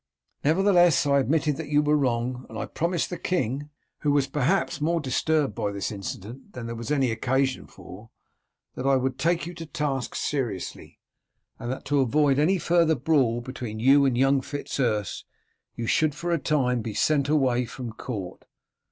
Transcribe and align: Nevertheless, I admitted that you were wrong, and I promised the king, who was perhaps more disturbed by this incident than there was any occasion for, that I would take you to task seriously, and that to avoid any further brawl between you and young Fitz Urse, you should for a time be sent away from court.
Nevertheless, 0.43 1.05
I 1.05 1.19
admitted 1.19 1.57
that 1.57 1.67
you 1.69 1.83
were 1.83 1.95
wrong, 1.95 2.47
and 2.49 2.57
I 2.57 2.65
promised 2.65 3.11
the 3.11 3.19
king, 3.19 3.69
who 3.99 4.11
was 4.11 4.25
perhaps 4.25 4.81
more 4.81 4.99
disturbed 4.99 5.53
by 5.53 5.71
this 5.71 5.91
incident 5.91 6.53
than 6.53 6.65
there 6.65 6.73
was 6.73 6.89
any 6.89 7.11
occasion 7.11 7.67
for, 7.67 8.09
that 8.73 8.87
I 8.87 8.95
would 8.95 9.19
take 9.19 9.45
you 9.45 9.53
to 9.53 9.67
task 9.67 10.15
seriously, 10.15 10.99
and 11.59 11.71
that 11.71 11.85
to 11.85 11.99
avoid 11.99 12.39
any 12.39 12.57
further 12.57 12.95
brawl 12.95 13.41
between 13.41 13.79
you 13.79 14.03
and 14.05 14.17
young 14.17 14.41
Fitz 14.41 14.79
Urse, 14.79 15.23
you 15.75 15.85
should 15.85 16.15
for 16.15 16.31
a 16.31 16.39
time 16.39 16.81
be 16.81 16.95
sent 16.95 17.29
away 17.29 17.65
from 17.65 17.91
court. 17.91 18.45